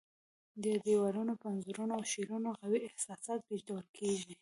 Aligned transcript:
د 0.63 0.65
دیوالونو 0.85 1.33
پر 1.41 1.47
انځورونو 1.53 1.93
او 1.97 2.03
شعرونو 2.11 2.49
قوي 2.61 2.79
احساسات 2.87 3.39
لېږدول 3.49 3.87
کېږي. 3.97 4.33